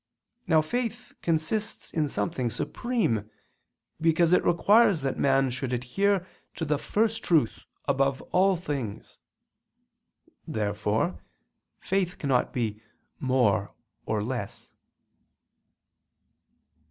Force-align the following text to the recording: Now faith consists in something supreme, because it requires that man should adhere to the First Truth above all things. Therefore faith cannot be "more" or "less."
Now 0.47 0.61
faith 0.61 1.13
consists 1.21 1.91
in 1.91 2.07
something 2.07 2.49
supreme, 2.49 3.29
because 4.01 4.33
it 4.33 4.43
requires 4.43 5.01
that 5.01 5.19
man 5.19 5.51
should 5.51 5.71
adhere 5.73 6.25
to 6.55 6.65
the 6.65 6.79
First 6.79 7.23
Truth 7.23 7.65
above 7.85 8.19
all 8.31 8.55
things. 8.55 9.19
Therefore 10.47 11.21
faith 11.79 12.17
cannot 12.17 12.51
be 12.51 12.81
"more" 13.19 13.75
or 14.07 14.23
"less." 14.23 14.71